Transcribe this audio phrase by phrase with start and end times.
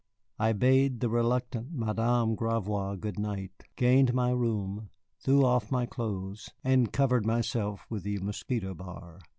[0.39, 4.89] I bade the reluctant Madame Gravois good night, gained my room,
[5.19, 9.19] threw off my clothes, and covered myself with the mosquito bar.